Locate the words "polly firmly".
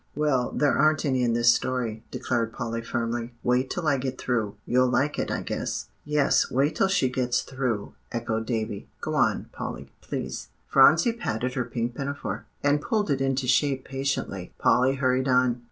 2.53-3.35